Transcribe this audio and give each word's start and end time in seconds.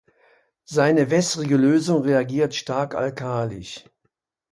Seine 0.65 1.11
wässrige 1.11 1.57
Lösung 1.57 2.01
reagiert 2.01 2.55
stark 2.55 2.95
alkalisch. 2.95 3.83